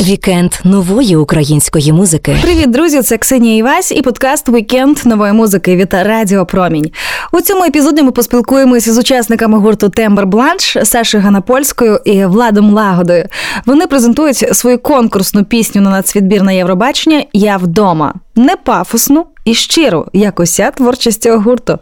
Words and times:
Вікенд 0.00 0.52
нової 0.64 1.16
української 1.16 1.92
музики. 1.92 2.36
Привіт, 2.42 2.70
друзі! 2.70 3.02
Це 3.02 3.18
Ксенія 3.18 3.56
Івась 3.56 3.92
і 3.92 4.02
подкаст 4.02 4.48
Вікенд 4.48 4.98
нової 5.04 5.32
музики 5.32 5.76
від 5.76 5.94
Радіо 5.94 6.46
Промінь. 6.46 6.90
У 7.32 7.40
цьому 7.40 7.64
епізоді 7.64 8.02
ми 8.02 8.10
поспілкуємося 8.10 8.92
з 8.92 8.98
учасниками 8.98 9.58
гурту 9.58 9.88
Tember 9.88 10.26
Blanche 10.26 10.76
Саші 10.84 11.18
Ганапольською 11.18 12.00
і 12.04 12.24
Владом 12.24 12.70
Лагодою. 12.70 13.26
Вони 13.66 13.86
презентують 13.86 14.56
свою 14.56 14.78
конкурсну 14.78 15.44
пісню 15.44 15.82
на 15.82 15.90
нацвідбір 15.90 16.42
на 16.42 16.52
Євробачення 16.52 17.24
Я 17.32 17.56
вдома 17.56 18.14
не 18.36 18.56
пафосну 18.56 19.26
і 19.44 19.54
щиру, 19.54 20.06
як 20.12 20.40
уся 20.40 20.70
творчість 20.70 21.22
цього 21.22 21.38
гурту. 21.38 21.78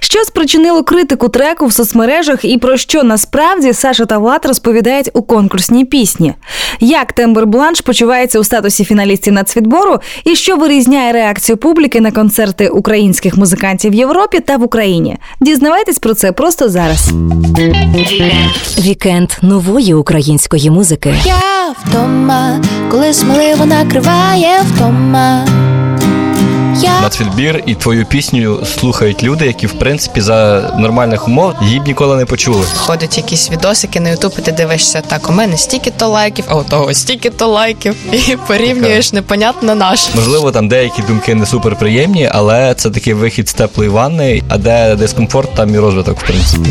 Що 0.00 0.24
спричинило 0.24 0.82
критику 0.82 1.28
треку 1.28 1.66
в 1.66 1.72
соцмережах 1.72 2.44
і 2.44 2.58
про 2.58 2.76
що 2.76 3.02
насправді 3.02 3.72
Саша 3.72 4.04
та 4.04 4.18
Влад 4.18 4.46
розповідають 4.46 5.10
у 5.12 5.22
конкурсній 5.22 5.84
пісні, 5.84 6.34
як 6.80 7.12
Тембер 7.12 7.46
Бланш 7.46 7.80
почувається 7.80 8.40
у 8.40 8.44
статусі 8.44 8.84
фіналістів 8.84 9.32
нацвідбору 9.32 9.98
і 10.24 10.36
що 10.36 10.56
вирізняє 10.56 11.12
реакцію 11.12 11.56
публіки 11.56 12.00
на 12.00 12.10
концерти 12.10 12.68
українських 12.68 13.36
музикантів 13.36 13.92
в 13.92 13.94
Європі 13.94 14.40
та 14.40 14.56
в 14.56 14.62
Україні. 14.62 15.16
Дізнавайтесь 15.40 15.98
про 15.98 16.14
це 16.14 16.32
просто 16.32 16.68
зараз. 16.68 17.10
Вікенд 18.78 19.30
нової 19.42 19.94
української 19.94 20.70
музики. 20.70 21.14
Я 21.24 21.74
вдома, 21.84 22.60
коли 22.90 23.12
сміливо 23.12 23.66
накриває 23.66 24.60
вдома. 24.62 25.46
Я 26.82 27.00
Нацвідбір 27.00 27.62
і 27.66 27.74
твою 27.74 28.06
пісню 28.06 28.58
слухають 28.78 29.22
люди, 29.22 29.46
які 29.46 29.66
в 29.66 29.72
принципі 29.72 30.20
за 30.20 30.70
нормальних 30.78 31.28
умов 31.28 31.52
її 31.62 31.80
б 31.80 31.86
ніколи 31.86 32.16
не 32.16 32.24
почули. 32.24 32.64
Ходять 32.76 33.16
якісь 33.16 33.50
відосики 33.50 34.00
на 34.00 34.08
Ютуб, 34.10 34.32
і 34.38 34.42
ти 34.42 34.52
дивишся 34.52 35.02
так. 35.08 35.30
У 35.30 35.32
мене 35.32 35.56
стільки 35.56 35.90
то 35.90 36.08
лайків, 36.08 36.44
а 36.48 36.56
у 36.56 36.64
того 36.64 36.94
стільки 36.94 37.30
то 37.30 37.46
лайків, 37.46 37.94
і 38.12 38.36
порівнюєш 38.46 39.12
непонятно 39.12 39.74
наш. 39.74 40.14
Можливо, 40.14 40.52
там 40.52 40.68
деякі 40.68 41.02
думки 41.02 41.34
не 41.34 41.46
супер 41.46 41.76
приємні, 41.76 42.30
але 42.32 42.74
це 42.74 42.90
такий 42.90 43.14
вихід 43.14 43.48
з 43.48 43.52
теплої 43.52 43.90
ванни, 43.90 44.42
а 44.48 44.58
де 44.58 44.96
дискомфорт, 44.96 45.54
там 45.54 45.74
і 45.74 45.78
розвиток, 45.78 46.18
в 46.20 46.26
принципі. 46.26 46.70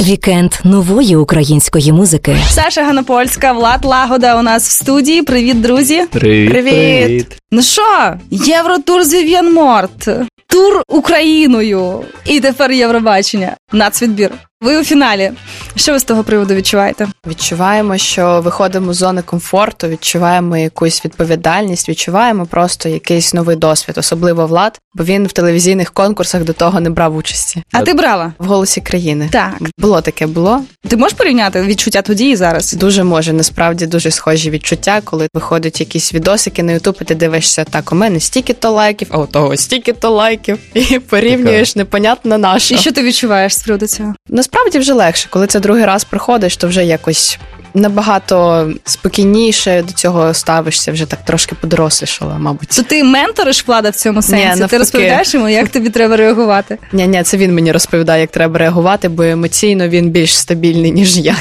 Вікенд 0.00 0.52
нової 0.64 1.16
української 1.16 1.92
музики. 1.92 2.36
Саша 2.50 2.84
Ганопольська, 2.84 3.52
Влад 3.52 3.84
Лагода 3.84 4.38
у 4.38 4.42
нас 4.42 4.68
в 4.68 4.70
студії. 4.70 5.22
Привіт, 5.22 5.60
друзі! 5.60 6.02
Привіт! 6.10 6.50
Привіт. 6.50 7.36
Ну 7.52 7.62
що, 7.62 8.14
Євротур 8.46 9.04
з 9.04 9.14
Вів'ян 9.14 9.54
Морт, 9.54 10.08
тур 10.46 10.82
Україною 10.88 12.04
і 12.24 12.40
тепер 12.40 12.72
Євробачення. 12.72 13.56
Нацвідбір. 13.72 14.30
Ви 14.60 14.78
у 14.80 14.84
фіналі. 14.84 15.32
Що 15.76 15.92
ви 15.92 15.98
з 15.98 16.04
того 16.04 16.24
приводу 16.24 16.54
відчуваєте? 16.54 17.08
Відчуваємо, 17.26 17.98
що 17.98 18.40
виходимо 18.40 18.92
з 18.92 18.96
зони 18.96 19.22
комфорту, 19.22 19.88
відчуваємо 19.88 20.56
якусь 20.56 21.04
відповідальність, 21.04 21.88
відчуваємо 21.88 22.46
просто 22.46 22.88
якийсь 22.88 23.34
новий 23.34 23.56
досвід, 23.56 23.98
особливо 23.98 24.46
влад, 24.46 24.80
бо 24.94 25.04
він 25.04 25.26
в 25.26 25.32
телевізійних 25.32 25.90
конкурсах 25.90 26.44
до 26.44 26.52
того 26.52 26.80
не 26.80 26.90
брав 26.90 27.16
участі. 27.16 27.62
А 27.72 27.82
ти 27.82 27.94
брала? 27.94 28.32
В 28.38 28.46
голосі 28.46 28.80
країни 28.80 29.28
Так. 29.32 29.58
було 29.78 30.00
таке, 30.00 30.26
було 30.26 30.62
Ти 30.88 30.96
можеш 30.96 31.18
порівняти 31.18 31.62
відчуття 31.62 32.02
тоді 32.02 32.30
і 32.30 32.36
зараз? 32.36 32.72
дуже 32.72 33.04
може. 33.04 33.32
Насправді 33.32 33.86
дуже 33.86 34.10
схожі 34.10 34.50
відчуття, 34.50 35.00
коли 35.04 35.28
виходять 35.34 35.80
якісь 35.80 36.14
відосики 36.14 36.62
на 36.62 36.72
Ютуб, 36.72 36.96
і 37.00 37.04
ти 37.04 37.14
дивишся 37.14 37.64
так. 37.64 37.92
У 37.92 37.94
мене 37.94 38.20
стільки 38.20 38.52
то 38.52 38.70
лайків, 38.70 39.08
а 39.10 39.18
у 39.18 39.26
того 39.26 39.56
стільки 39.56 39.92
то 39.92 40.10
лайків, 40.10 40.58
і 40.74 40.98
порівнюєш 40.98 41.76
непонятно 41.76 42.38
на 42.38 42.58
що. 42.58 42.74
І 42.74 42.78
що 42.78 42.92
ти 42.92 43.02
відчуваєш 43.02 43.54
з 43.54 43.62
приводу 43.62 43.86
цього? 43.86 44.14
Насправді 44.28 44.78
вже 44.78 44.92
легше, 44.92 45.28
коли 45.30 45.46
це 45.46 45.60
другий 45.60 45.84
раз 45.84 46.04
приходиш, 46.04 46.56
то 46.56 46.68
вже 46.68 46.84
якось 46.84 47.38
набагато 47.74 48.68
спокійніше 48.84 49.82
до 49.86 49.92
цього 49.92 50.34
ставишся, 50.34 50.92
вже 50.92 51.06
так 51.06 51.24
трошки 51.24 51.54
подорослішала, 51.54 52.38
мабуть. 52.38 52.68
То 52.68 52.82
ти 52.82 53.04
менториш 53.04 53.68
влада 53.68 53.90
в 53.90 53.94
цьому 53.94 54.22
сенсі? 54.22 54.66
ти 54.66 54.78
розповідаєш 54.78 55.34
йому, 55.34 55.48
як 55.48 55.68
тобі 55.68 55.88
треба 55.90 56.16
реагувати? 56.16 56.78
Ні, 56.92 57.06
ні, 57.06 57.22
це 57.22 57.36
він 57.36 57.54
мені 57.54 57.72
розповідає, 57.72 58.20
як 58.20 58.30
треба 58.30 58.58
реагувати, 58.58 59.08
бо 59.08 59.22
емоційно 59.22 59.88
він 59.88 60.10
більш 60.10 60.38
стабільний, 60.38 60.90
ніж 60.90 61.18
я. 61.18 61.36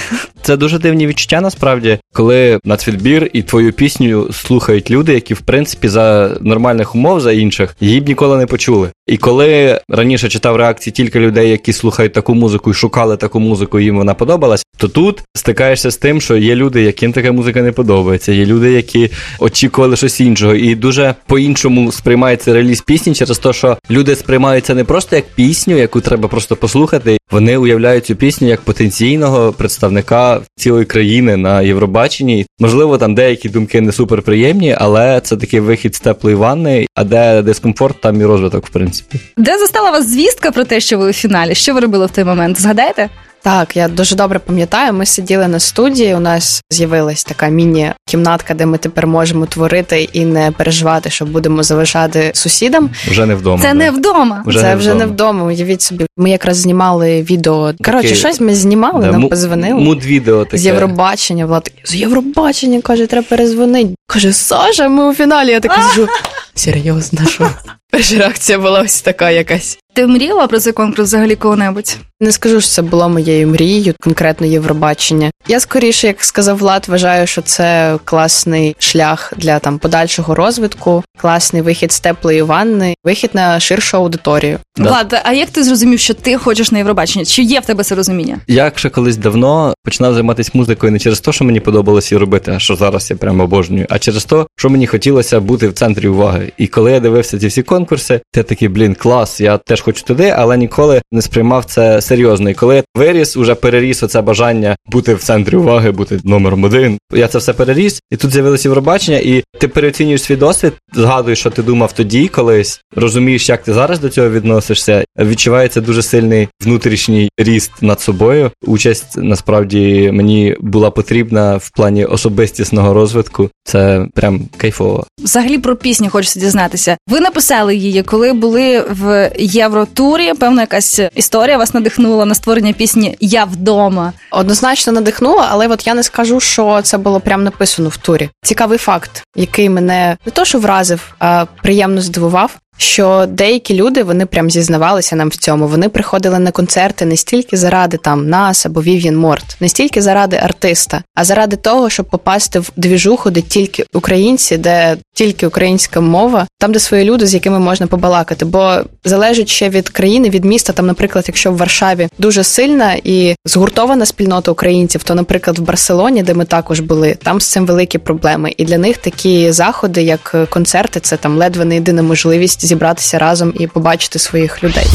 Це 0.49 0.57
дуже 0.57 0.79
дивні 0.79 1.07
відчуття 1.07 1.41
насправді, 1.41 1.97
коли 2.13 2.59
нацвідбір 2.63 3.29
і 3.33 3.41
твою 3.41 3.73
пісню 3.73 4.33
слухають 4.33 4.91
люди, 4.91 5.13
які 5.13 5.33
в 5.33 5.41
принципі 5.41 5.87
за 5.87 6.37
нормальних 6.41 6.95
умов 6.95 7.21
за 7.21 7.31
інших 7.31 7.75
її 7.79 8.01
б 8.01 8.07
ніколи 8.07 8.37
не 8.37 8.45
почули. 8.45 8.89
І 9.07 9.17
коли 9.17 9.81
раніше 9.89 10.29
читав 10.29 10.55
реакції 10.55 10.91
тільки 10.91 11.19
людей, 11.19 11.49
які 11.49 11.73
слухають 11.73 12.13
таку 12.13 12.35
музику 12.35 12.71
і 12.71 12.73
шукали 12.73 13.17
таку 13.17 13.39
музику, 13.39 13.79
і 13.79 13.83
їм 13.83 13.97
вона 13.97 14.13
подобалась, 14.13 14.65
то 14.77 14.87
тут 14.87 15.21
стикаєшся 15.35 15.91
з 15.91 15.97
тим, 15.97 16.21
що 16.21 16.37
є 16.37 16.55
люди, 16.55 16.81
яким 16.81 17.13
така 17.13 17.31
музика 17.31 17.61
не 17.61 17.71
подобається. 17.71 18.31
Є 18.31 18.45
люди, 18.45 18.71
які 18.71 19.09
очікували 19.39 19.95
щось 19.95 20.21
іншого, 20.21 20.55
і 20.55 20.75
дуже 20.75 21.15
по-іншому 21.27 21.91
сприймається 21.91 22.53
реліз 22.53 22.81
пісні 22.81 23.15
через 23.15 23.39
те, 23.39 23.53
що 23.53 23.77
люди 23.91 24.15
сприймають 24.15 24.65
це 24.65 24.75
не 24.75 24.83
просто 24.83 25.15
як 25.15 25.25
пісню, 25.35 25.77
яку 25.77 26.01
треба 26.01 26.27
просто 26.27 26.55
послухати. 26.55 27.17
Вони 27.31 27.57
уявляють 27.57 28.05
цю 28.05 28.15
пісню 28.15 28.47
як 28.47 28.61
потенційного 28.61 29.53
представника 29.53 30.38
цілої 30.55 30.85
країни 30.85 31.37
на 31.37 31.61
Євробаченні. 31.61 32.45
Можливо, 32.59 32.97
там 32.97 33.15
деякі 33.15 33.49
думки 33.49 33.81
не 33.81 33.91
суперприємні, 33.91 34.75
але 34.79 35.21
це 35.21 35.37
такий 35.37 35.59
вихід 35.59 35.95
з 35.95 35.99
теплої 35.99 36.35
ванни, 36.35 36.87
а 36.95 37.03
де 37.03 37.41
дискомфорт, 37.41 38.01
там 38.01 38.21
і 38.21 38.25
розвиток, 38.25 38.67
в 38.67 38.69
принципі. 38.69 39.19
Де 39.37 39.57
застала 39.57 39.91
вас 39.91 40.07
звістка 40.07 40.51
про 40.51 40.63
те, 40.63 40.79
що 40.79 40.97
ви 40.97 41.09
у 41.09 41.13
фіналі? 41.13 41.55
Що 41.55 41.73
ви 41.73 41.79
робили 41.79 42.05
в 42.05 42.11
той 42.11 42.23
момент? 42.23 42.61
Згадаєте? 42.61 43.09
Так, 43.41 43.75
я 43.75 43.87
дуже 43.87 44.15
добре 44.15 44.39
пам'ятаю. 44.39 44.93
Ми 44.93 45.05
сиділи 45.05 45.47
на 45.47 45.59
студії. 45.59 46.15
У 46.15 46.19
нас 46.19 46.63
з'явилась 46.69 47.23
така 47.23 47.47
міні-кімнатка, 47.47 48.53
де 48.53 48.65
ми 48.65 48.77
тепер 48.77 49.07
можемо 49.07 49.45
творити 49.45 50.09
і 50.13 50.25
не 50.25 50.51
переживати, 50.51 51.09
що 51.09 51.25
будемо 51.25 51.63
заважати 51.63 52.31
сусідам. 52.33 52.89
Вже 53.07 53.25
не 53.25 53.35
вдома. 53.35 53.61
Це 53.61 53.67
да. 53.67 53.73
не 53.73 53.91
вдома. 53.91 54.43
Вже 54.45 54.59
це 54.59 54.67
не 54.69 54.75
вже 54.75 54.89
вдома. 54.89 55.05
не 55.05 55.11
вдома. 55.11 55.43
Уявіть 55.43 55.81
собі. 55.81 56.05
Ми 56.17 56.29
якраз 56.29 56.57
знімали 56.57 57.21
відео. 57.21 57.73
Коротше, 57.85 58.15
щось 58.15 58.39
ми 58.39 58.55
знімали, 58.55 59.05
Да, 59.05 59.11
нам 59.11 59.29
позвонили. 59.29 59.79
Муд-відео 59.79 60.45
таке. 60.45 60.57
З 60.57 60.65
Євробачення, 60.65 61.45
Влад 61.45 61.71
з 61.85 61.95
Євробачення, 61.95 62.81
каже, 62.81 63.07
треба 63.07 63.25
перезвонити. 63.29 63.95
Каже, 64.07 64.33
Саша, 64.33 64.89
ми 64.89 65.09
у 65.09 65.13
фіналі. 65.13 65.51
Я 65.51 65.59
така 65.59 65.81
сижу. 65.81 66.07
Серйозно, 66.55 67.19
що? 67.29 67.49
Перша 67.91 68.15
реакція 68.15 68.59
була 68.59 68.81
ось 68.81 69.01
така 69.01 69.29
якась. 69.29 69.77
Ти 69.93 70.07
мріяла 70.07 70.47
про 70.47 70.59
цей 70.59 70.73
конкурс 70.73 71.07
взагалі 71.07 71.35
коли-небудь? 71.35 71.97
Не 72.21 72.31
скажу, 72.31 72.61
що 72.61 72.69
це 72.69 72.81
було 72.81 73.09
моєю 73.09 73.47
мрією, 73.47 73.93
конкретно 73.99 74.47
Євробачення. 74.47 75.31
Я 75.47 75.59
скоріше, 75.59 76.07
як 76.07 76.23
сказав 76.23 76.57
Влад, 76.57 76.85
вважаю, 76.87 77.27
що 77.27 77.41
це 77.41 77.97
класний 78.05 78.75
шлях 78.79 79.33
для 79.37 79.59
там 79.59 79.79
подальшого 79.79 80.35
розвитку, 80.35 81.03
класний 81.17 81.61
вихід 81.61 81.91
з 81.91 81.99
теплої 81.99 82.41
ванни, 82.41 82.95
вихід 83.03 83.29
на 83.33 83.59
ширшу 83.59 83.97
аудиторію. 83.97 84.59
Да. 84.77 84.89
Влад, 84.89 85.21
а 85.23 85.33
як 85.33 85.49
ти 85.49 85.63
зрозумів, 85.63 85.99
що 85.99 86.13
ти 86.13 86.37
хочеш 86.37 86.71
на 86.71 86.77
Євробачення? 86.77 87.25
Чи 87.25 87.43
є 87.43 87.59
в 87.59 87.65
тебе 87.65 87.83
це 87.83 87.95
розуміння? 87.95 88.37
Я 88.47 88.71
ще 88.75 88.89
колись 88.89 89.17
давно 89.17 89.73
починав 89.83 90.13
займатися 90.13 90.51
музикою 90.53 90.91
не 90.91 90.99
через 90.99 91.19
те, 91.19 91.31
що 91.31 91.45
мені 91.45 91.59
подобалося 91.59 92.15
її 92.15 92.19
робити, 92.19 92.51
а 92.55 92.59
що 92.59 92.75
зараз 92.75 93.11
я 93.11 93.17
прямо 93.17 93.43
обожнюю, 93.43 93.85
а 93.89 93.99
через 93.99 94.25
те, 94.25 94.45
що 94.55 94.69
мені 94.69 94.87
хотілося 94.87 95.39
бути 95.39 95.67
в 95.67 95.73
центрі 95.73 96.07
уваги. 96.07 96.51
І 96.57 96.67
коли 96.67 96.91
я 96.91 96.99
дивився 96.99 97.39
ці 97.39 97.47
всі 97.47 97.63
конкурси, 97.63 98.21
ти 98.31 98.43
такий, 98.43 98.67
блін, 98.67 98.95
клас, 98.95 99.41
я 99.41 99.57
теж 99.57 99.81
хочу 99.81 100.03
туди, 100.03 100.33
але 100.37 100.57
ніколи 100.57 101.01
не 101.11 101.21
сприймав 101.21 101.65
це 101.65 102.01
серйозно. 102.09 102.49
І 102.49 102.53
коли 102.53 102.83
виріс, 102.95 103.37
уже 103.37 103.55
переріс 103.55 104.03
оце 104.03 104.21
бажання 104.21 104.75
бути 104.91 105.15
в 105.15 105.23
центрі 105.23 105.55
уваги, 105.55 105.91
бути 105.91 106.19
номером 106.23 106.63
один. 106.63 106.97
Я 107.13 107.27
це 107.27 107.37
все 107.37 107.53
переріс, 107.53 108.01
і 108.11 108.17
тут 108.17 108.31
з'явилося 108.31 108.69
Євробачення, 108.69 109.17
і 109.17 109.43
ти 109.59 109.67
переоцінюєш 109.67 110.21
свій 110.21 110.35
досвід, 110.35 110.73
згадуєш, 110.93 111.39
що 111.39 111.49
ти 111.49 111.63
думав 111.63 111.91
тоді 111.91 112.27
колись, 112.27 112.81
розумієш, 112.95 113.49
як 113.49 113.63
ти 113.63 113.73
зараз 113.73 113.99
до 113.99 114.09
цього 114.09 114.29
відносишся. 114.29 115.05
Відчувається 115.19 115.81
дуже 115.81 116.01
сильний 116.01 116.47
внутрішній 116.63 117.29
ріст 117.37 117.71
над 117.81 118.01
собою. 118.01 118.51
Участь 118.65 119.17
насправді 119.17 120.11
мені 120.13 120.55
була 120.59 120.91
потрібна 120.91 121.57
в 121.57 121.69
плані 121.69 122.05
особистісного 122.05 122.93
розвитку. 122.93 123.49
Це 123.63 124.07
прям 124.13 124.41
кайфово. 124.57 125.05
Взагалі 125.23 125.57
про 125.57 125.75
пісню 125.75 126.09
хочеться 126.09 126.39
дізнатися. 126.39 126.97
Ви 127.09 127.19
написали 127.19 127.75
її, 127.75 128.03
коли 128.03 128.33
були 128.33 128.83
в 128.89 129.31
Євротурі. 129.39 130.33
Певно, 130.33 130.61
якась 130.61 130.99
історія 131.15 131.57
вас 131.57 131.73
надихнула 131.73 131.98
на 131.99 132.35
створення 132.35 132.73
пісні 132.73 133.17
Я 133.19 133.45
вдома. 133.45 134.13
Однозначно 134.31 134.93
надихнула, 134.93 135.47
але 135.49 135.67
от 135.67 135.87
я 135.87 135.93
не 135.93 136.03
скажу, 136.03 136.39
що 136.39 136.81
це 136.81 136.97
було 136.97 137.19
прямо 137.19 137.43
написано 137.43 137.89
в 137.89 137.97
турі. 137.97 138.29
Цікавий 138.43 138.77
факт, 138.77 139.23
який 139.35 139.69
мене 139.69 140.17
не 140.25 140.31
то, 140.31 140.45
що 140.45 140.59
вразив, 140.59 141.15
а 141.19 141.45
приємно 141.63 142.01
здивував. 142.01 142.57
Що 142.79 143.25
деякі 143.29 143.73
люди 143.73 144.03
вони 144.03 144.25
прям 144.25 144.49
зізнавалися 144.49 145.15
нам 145.15 145.29
в 145.29 145.35
цьому. 145.35 145.67
Вони 145.67 145.89
приходили 145.89 146.39
на 146.39 146.51
концерти 146.51 147.05
не 147.05 147.17
стільки 147.17 147.57
заради 147.57 147.97
там 147.97 148.29
нас 148.29 148.65
або 148.65 148.81
Вів'ян 148.81 149.17
Морт, 149.17 149.57
не 149.59 149.69
стільки 149.69 150.01
заради 150.01 150.37
артиста, 150.37 151.03
а 151.15 151.23
заради 151.23 151.55
того, 151.55 151.89
щоб 151.89 152.05
попасти 152.05 152.59
в 152.59 152.71
двіжуху, 152.75 153.29
де 153.29 153.41
тільки 153.41 153.85
українці, 153.93 154.57
де 154.57 154.97
тільки 155.13 155.47
українська 155.47 156.01
мова, 156.01 156.47
там 156.59 156.71
де 156.71 156.79
свої 156.79 157.03
люди, 157.03 157.25
з 157.25 157.33
якими 157.33 157.59
можна 157.59 157.87
побалакати. 157.87 158.45
Бо 158.45 158.77
залежить 159.05 159.49
ще 159.49 159.69
від 159.69 159.89
країни, 159.89 160.29
від 160.29 160.45
міста. 160.45 160.73
Там, 160.73 160.87
наприклад, 160.87 161.25
якщо 161.27 161.51
в 161.51 161.57
Варшаві 161.57 162.07
дуже 162.17 162.43
сильна 162.43 162.95
і 163.03 163.35
згуртована 163.45 164.05
спільнота 164.05 164.51
українців, 164.51 165.03
то, 165.03 165.15
наприклад, 165.15 165.59
в 165.59 165.61
Барселоні, 165.61 166.23
де 166.23 166.33
ми 166.33 166.45
також 166.45 166.79
були, 166.79 167.17
там 167.23 167.41
з 167.41 167.47
цим 167.47 167.65
великі 167.65 167.97
проблеми. 167.97 168.53
І 168.57 168.65
для 168.65 168.77
них 168.77 168.97
такі 168.97 169.51
заходи, 169.51 170.03
як 170.03 170.35
концерти, 170.49 170.99
це 170.99 171.17
там 171.17 171.37
ледве 171.37 171.65
не 171.65 171.75
єдина 171.75 172.03
можливість 172.03 172.68
зібратися 172.69 173.17
разом 173.19 173.53
і 173.59 173.67
побачити 173.67 174.19
своїх 174.19 174.63
людей. 174.63 174.87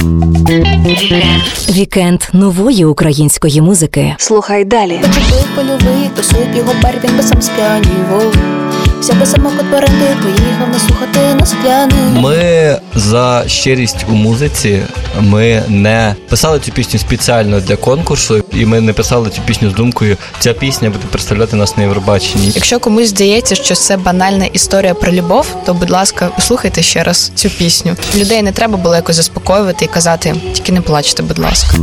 Вікенд 1.70 2.22
нової 2.32 2.84
української 2.84 3.60
музики. 3.60 4.14
Слухай 4.18 4.64
далі. 4.64 5.00
Почепив 5.02 5.46
польовий, 5.54 6.10
просуд 6.14 6.56
його 6.56 6.72
бар, 6.82 6.94
він 7.04 7.16
би 7.16 7.22
сам 7.22 7.42
сп'янівав. 7.42 8.34
Взяв 9.00 9.20
би 9.20 9.26
самокат 9.26 9.70
беренди, 9.70 10.04
поїхав 10.22 10.68
не 10.72 10.78
слухати 10.78 11.18
на 11.40 11.46
скляний. 11.46 12.20
Ми 12.22 12.78
за 12.94 13.44
щирість 13.46 14.06
у 14.08 14.12
музиці. 14.12 14.82
Ми 15.20 15.62
не 15.68 16.14
писали 16.28 16.60
цю 16.60 16.72
пісню 16.72 17.00
спеціально 17.00 17.60
для 17.60 17.76
конкурсу, 17.76 18.44
і 18.52 18.66
ми 18.66 18.80
не 18.80 18.92
писали 18.92 19.30
цю 19.30 19.40
пісню 19.46 19.70
з 19.70 19.74
думкою. 19.74 20.16
Ця 20.38 20.52
пісня 20.52 20.90
буде 20.90 21.04
представляти 21.10 21.56
нас 21.56 21.76
на 21.76 21.82
Євробаченні. 21.82 22.52
Якщо 22.54 22.78
комусь 22.80 23.08
здається, 23.08 23.54
що 23.54 23.74
це 23.74 23.96
банальна 23.96 24.44
історія 24.44 24.94
про 24.94 25.12
любов, 25.12 25.46
то 25.66 25.74
будь 25.74 25.90
ласка, 25.90 26.28
послухайте 26.36 26.82
ще 26.82 27.02
раз 27.02 27.32
цю 27.34 27.50
пісню. 27.50 27.63
Людей 28.16 28.42
не 28.42 28.52
треба 28.52 28.76
було 28.76 28.94
якось 28.94 29.16
заспокоювати 29.16 29.84
і 29.84 29.88
казати, 29.88 30.34
тільки 30.52 30.72
не 30.72 30.80
плачте, 30.80 31.22
будь 31.22 31.38
ласка. 31.38 31.76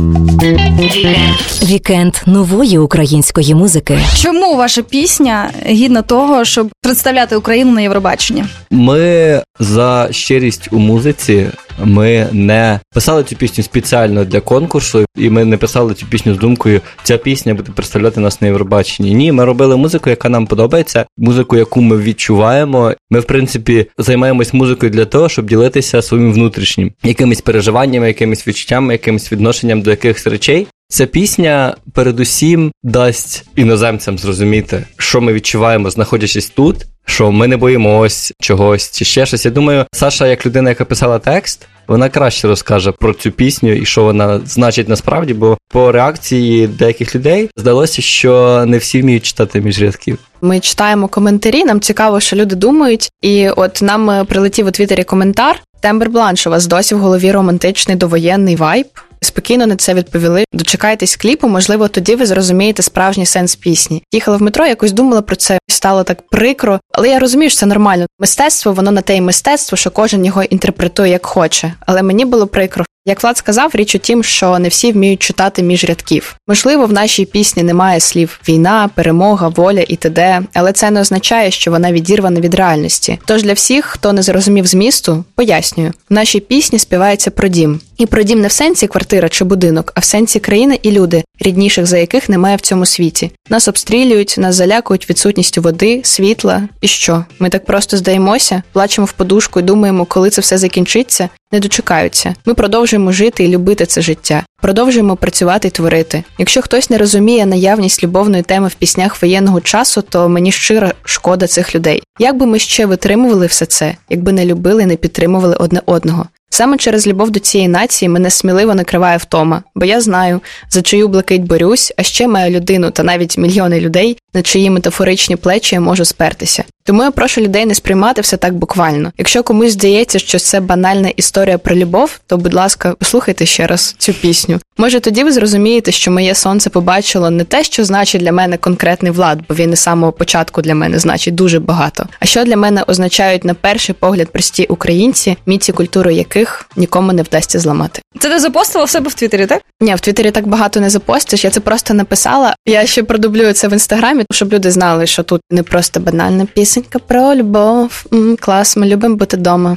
Вікенд 1.62 2.14
нової 2.26 2.78
української 2.78 3.54
музики. 3.54 3.98
Чому 4.22 4.56
ваша 4.56 4.82
пісня 4.82 5.50
гідна 5.66 6.02
того, 6.02 6.44
щоб 6.44 6.70
представляти 6.82 7.36
Україну 7.36 7.72
на 7.72 7.80
Євробаченні? 7.80 8.44
Ми 8.70 9.42
за 9.60 10.08
щирість 10.10 10.68
у 10.70 10.78
музиці. 10.78 11.46
Ми 11.84 12.28
не 12.32 12.80
писали 12.94 13.24
цю 13.24 13.36
пісню 13.36 13.64
спеціально 13.64 14.24
для 14.24 14.40
конкурсу, 14.40 15.04
і 15.16 15.30
ми 15.30 15.44
не 15.44 15.56
писали 15.56 15.94
цю 15.94 16.06
пісню 16.06 16.34
з 16.34 16.38
думкою. 16.38 16.80
Ця 17.02 17.18
пісня 17.18 17.54
буде 17.54 17.72
представляти 17.74 18.20
нас 18.20 18.40
на 18.40 18.46
Євробаченні. 18.46 19.14
Ні, 19.14 19.32
ми 19.32 19.44
робили 19.44 19.76
музику, 19.76 20.10
яка 20.10 20.28
нам 20.28 20.46
подобається, 20.46 21.06
музику, 21.18 21.56
яку 21.56 21.80
ми 21.80 21.96
відчуваємо. 21.96 22.92
Ми, 23.10 23.20
в 23.20 23.24
принципі, 23.24 23.86
займаємось 23.98 24.54
музикою 24.54 24.92
для 24.92 25.04
того, 25.04 25.28
щоб 25.28 25.50
ділитися 25.62 26.02
своїм 26.02 26.32
внутрішнім 26.32 26.92
якимись 27.02 27.40
переживаннями, 27.40 28.06
якимись 28.06 28.48
відчуттями, 28.48 28.94
якимось 28.94 29.32
відношенням 29.32 29.82
до 29.82 29.90
якихось 29.90 30.26
речей. 30.26 30.66
Ця 30.92 31.06
пісня 31.06 31.76
передусім 31.92 32.72
дасть 32.82 33.44
іноземцям 33.56 34.18
зрозуміти, 34.18 34.86
що 34.96 35.20
ми 35.20 35.32
відчуваємо, 35.32 35.90
знаходячись 35.90 36.50
тут, 36.50 36.76
що 37.04 37.32
ми 37.32 37.48
не 37.48 37.56
боїмось 37.56 38.32
чогось 38.40 38.90
чи 38.90 39.04
ще 39.04 39.26
щось. 39.26 39.44
Я 39.44 39.50
думаю, 39.50 39.86
Саша, 39.92 40.26
як 40.26 40.46
людина, 40.46 40.68
яка 40.70 40.84
писала 40.84 41.18
текст, 41.18 41.66
вона 41.88 42.08
краще 42.08 42.48
розкаже 42.48 42.92
про 42.92 43.14
цю 43.14 43.30
пісню 43.30 43.72
і 43.72 43.84
що 43.84 44.04
вона 44.04 44.40
значить 44.46 44.88
насправді, 44.88 45.34
бо 45.34 45.58
по 45.68 45.92
реакції 45.92 46.66
деяких 46.66 47.14
людей 47.14 47.50
здалося, 47.56 48.02
що 48.02 48.64
не 48.66 48.78
всі 48.78 49.02
вміють 49.02 49.26
читати 49.26 49.60
між 49.60 49.82
рядків. 49.82 50.18
Ми 50.40 50.60
читаємо 50.60 51.08
коментарі. 51.08 51.64
Нам 51.64 51.80
цікаво, 51.80 52.20
що 52.20 52.36
люди 52.36 52.56
думають. 52.56 53.10
І 53.22 53.48
от 53.48 53.82
нам 53.82 54.10
е, 54.10 54.24
прилетів 54.24 54.66
у 54.66 54.70
Твіттері 54.70 55.04
коментар. 55.04 55.60
Тембер 55.80 56.10
Бланш, 56.10 56.46
у 56.46 56.50
вас 56.50 56.66
досі 56.66 56.94
в 56.94 56.98
голові 56.98 57.32
романтичний 57.32 57.96
довоєнний 57.96 58.56
вайб. 58.56 58.86
Спокійно 59.24 59.66
на 59.66 59.76
це 59.76 59.94
відповіли. 59.94 60.44
Дочекайтесь 60.52 61.16
кліпу, 61.16 61.48
можливо, 61.48 61.88
тоді 61.88 62.14
ви 62.14 62.26
зрозумієте 62.26 62.82
справжній 62.82 63.26
сенс 63.26 63.56
пісні. 63.56 64.02
Їхала 64.12 64.36
в 64.36 64.42
метро, 64.42 64.66
якось 64.66 64.92
думала 64.92 65.22
про 65.22 65.36
це, 65.36 65.58
стало 65.68 66.04
так 66.04 66.28
прикро, 66.28 66.80
але 66.92 67.08
я 67.08 67.18
розумію, 67.18 67.50
що 67.50 67.58
це 67.58 67.66
нормально. 67.66 68.06
Мистецтво, 68.18 68.72
воно 68.72 68.90
на 68.90 69.00
те 69.02 69.16
й 69.16 69.20
мистецтво, 69.20 69.78
що 69.78 69.90
кожен 69.90 70.24
його 70.24 70.42
інтерпретує 70.42 71.12
як 71.12 71.26
хоче. 71.26 71.74
Але 71.80 72.02
мені 72.02 72.24
було 72.24 72.46
прикро. 72.46 72.84
Як 73.06 73.22
Влад 73.22 73.36
сказав, 73.36 73.70
річ 73.74 73.94
у 73.94 73.98
тім, 73.98 74.22
що 74.22 74.58
не 74.58 74.68
всі 74.68 74.92
вміють 74.92 75.22
читати 75.22 75.62
між 75.62 75.84
рядків. 75.84 76.36
Можливо, 76.48 76.86
в 76.86 76.92
нашій 76.92 77.24
пісні 77.24 77.62
немає 77.62 78.00
слів 78.00 78.40
війна, 78.48 78.90
перемога, 78.94 79.48
воля 79.48 79.84
і 79.88 79.96
т.д., 79.96 80.40
але 80.52 80.72
це 80.72 80.90
не 80.90 81.00
означає, 81.00 81.50
що 81.50 81.70
вона 81.70 81.92
відірвана 81.92 82.40
від 82.40 82.54
реальності. 82.54 83.18
Тож 83.26 83.42
для 83.42 83.52
всіх, 83.52 83.84
хто 83.84 84.12
не 84.12 84.22
зрозумів 84.22 84.66
змісту, 84.66 85.24
пояснюю, 85.34 85.92
в 86.10 86.14
нашій 86.14 86.40
пісні 86.40 86.78
співається 86.78 87.30
про 87.30 87.48
дім. 87.48 87.80
І 87.98 88.06
про 88.06 88.22
дім 88.22 88.40
не 88.40 88.48
в 88.48 88.52
сенсі 88.52 88.86
квартира 88.86 89.28
чи 89.28 89.44
будинок, 89.44 89.92
а 89.94 90.00
в 90.00 90.04
сенсі 90.04 90.40
країни 90.40 90.78
і 90.82 90.90
люди, 90.90 91.24
рідніших 91.42 91.86
за 91.86 91.98
яких 91.98 92.28
немає 92.28 92.56
в 92.56 92.60
цьому 92.60 92.86
світі. 92.86 93.30
Нас 93.50 93.68
обстрілюють, 93.68 94.34
нас 94.38 94.54
залякують 94.54 95.10
відсутністю 95.10 95.62
води, 95.62 96.00
світла. 96.04 96.62
І 96.80 96.88
що? 96.88 97.24
Ми 97.38 97.48
так 97.48 97.64
просто 97.64 97.96
здаємося, 97.96 98.62
плачемо 98.72 99.04
в 99.04 99.12
подушку 99.12 99.60
і 99.60 99.62
думаємо, 99.62 100.04
коли 100.04 100.30
це 100.30 100.40
все 100.40 100.58
закінчиться. 100.58 101.28
Не 101.52 101.60
дочекаються. 101.60 102.34
Ми 102.46 102.54
продовжуємо 102.54 103.12
жити 103.12 103.44
і 103.44 103.48
любити 103.48 103.86
це 103.86 104.02
життя. 104.02 104.44
Продовжуємо 104.62 105.16
працювати 105.16 105.68
і 105.68 105.70
творити. 105.70 106.24
Якщо 106.38 106.62
хтось 106.62 106.90
не 106.90 106.98
розуміє 106.98 107.46
наявність 107.46 108.04
любовної 108.04 108.42
теми 108.42 108.68
в 108.68 108.74
піснях 108.74 109.22
воєнного 109.22 109.60
часу, 109.60 110.02
то 110.02 110.28
мені 110.28 110.52
щиро 110.52 110.90
шкода 111.04 111.46
цих 111.46 111.74
людей. 111.74 112.02
Як 112.18 112.36
би 112.36 112.46
ми 112.46 112.58
ще 112.58 112.86
витримували 112.86 113.46
все 113.46 113.66
це, 113.66 113.94
якби 114.08 114.32
не 114.32 114.46
любили 114.46 114.82
і 114.82 114.86
не 114.86 114.96
підтримували 114.96 115.56
одне 115.56 115.82
одного? 115.86 116.26
Саме 116.54 116.76
через 116.76 117.06
любов 117.06 117.30
до 117.30 117.40
цієї 117.40 117.68
нації 117.68 118.08
мене 118.08 118.30
сміливо 118.30 118.74
накриває 118.74 119.16
втома, 119.16 119.62
бо 119.74 119.84
я 119.84 120.00
знаю, 120.00 120.40
за 120.70 120.82
чию 120.82 121.08
блакить 121.08 121.42
борюсь, 121.42 121.92
а 121.96 122.02
ще 122.02 122.28
маю 122.28 122.50
людину 122.50 122.90
та 122.90 123.02
навіть 123.02 123.38
мільйони 123.38 123.80
людей, 123.80 124.18
на 124.34 124.42
чиї 124.42 124.70
метафоричні 124.70 125.36
плечі 125.36 125.74
я 125.74 125.80
можу 125.80 126.04
спертися. 126.04 126.64
Тому 126.84 127.02
я 127.02 127.10
прошу 127.10 127.40
людей 127.40 127.66
не 127.66 127.74
сприймати 127.74 128.20
все 128.20 128.36
так 128.36 128.54
буквально. 128.54 129.12
Якщо 129.18 129.42
комусь 129.42 129.72
здається, 129.72 130.18
що 130.18 130.38
це 130.38 130.60
банальна 130.60 131.08
історія 131.08 131.58
про 131.58 131.76
любов, 131.76 132.20
то, 132.26 132.36
будь 132.36 132.54
ласка, 132.54 132.94
послухайте 132.98 133.46
ще 133.46 133.66
раз 133.66 133.94
цю 133.98 134.12
пісню. 134.12 134.60
Може, 134.78 135.00
тоді 135.00 135.24
ви 135.24 135.32
зрозумієте, 135.32 135.92
що 135.92 136.10
моє 136.10 136.34
сонце 136.34 136.70
побачило 136.70 137.30
не 137.30 137.44
те, 137.44 137.64
що 137.64 137.84
значить 137.84 138.20
для 138.20 138.32
мене 138.32 138.56
конкретний 138.56 139.12
влад, 139.12 139.38
бо 139.48 139.54
він 139.54 139.72
із 139.72 139.80
самого 139.80 140.12
початку 140.12 140.62
для 140.62 140.74
мене 140.74 140.98
значить 140.98 141.34
дуже 141.34 141.60
багато. 141.60 142.06
А 142.20 142.24
що 142.24 142.44
для 142.44 142.56
мене 142.56 142.82
означають 142.86 143.44
на 143.44 143.54
перший 143.54 143.94
погляд 143.98 144.28
прості 144.32 144.66
українці, 144.68 145.36
міці 145.46 145.72
культури 145.72 146.14
яких 146.14 146.66
нікому 146.76 147.12
не 147.12 147.22
вдасться 147.22 147.58
зламати. 147.58 148.02
Це 148.18 148.30
ти 148.30 148.38
запостила 148.38 148.84
в 148.84 148.90
себе 148.90 149.08
в 149.08 149.14
Твіттері, 149.14 149.46
так? 149.46 149.62
Ні, 149.80 149.94
в 149.94 150.00
Твіттері 150.00 150.30
так 150.30 150.46
багато 150.46 150.80
не 150.80 150.90
запостиш. 150.90 151.44
Я 151.44 151.50
це 151.50 151.60
просто 151.60 151.94
написала. 151.94 152.54
Я 152.66 152.86
ще 152.86 153.02
продублюю 153.02 153.52
це 153.52 153.68
в 153.68 153.72
інстаграмі, 153.72 154.24
щоб 154.30 154.52
люди 154.52 154.70
знали, 154.70 155.06
що 155.06 155.22
тут 155.22 155.40
не 155.50 155.62
просто 155.62 156.00
банальна 156.00 156.46
пісенька 156.72 156.98
про 156.98 157.34
любов. 157.34 158.04
М, 158.12 158.36
клас, 158.40 158.76
ми 158.76 158.86
любимо 158.86 159.16
бути 159.16 159.36
вдома. 159.36 159.76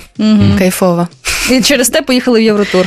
Кайфово. 0.57 1.07
І 1.51 1.61
через 1.61 1.89
те 1.89 2.01
поїхали 2.01 2.39
в 2.39 2.43
Євротур. 2.43 2.85